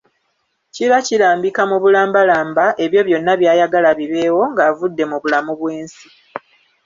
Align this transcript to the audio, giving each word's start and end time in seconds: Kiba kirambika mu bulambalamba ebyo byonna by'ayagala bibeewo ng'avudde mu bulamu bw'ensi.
Kiba 0.73 0.97
kirambika 1.07 1.61
mu 1.69 1.77
bulambalamba 1.83 2.65
ebyo 2.85 3.01
byonna 3.07 3.33
by'ayagala 3.39 3.89
bibeewo 3.99 4.43
ng'avudde 4.51 5.03
mu 5.11 5.17
bulamu 5.23 5.51
bw'ensi. 5.59 6.07